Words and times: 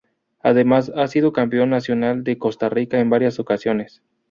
Además 0.41 0.91
ha 0.95 1.07
sido 1.07 1.31
campeón 1.31 1.69
nacional 1.69 2.23
de 2.23 2.39
Costa 2.39 2.69
Rica 2.69 2.97
en 2.99 3.11
varias 3.11 3.37
ocasiones. 3.39 4.01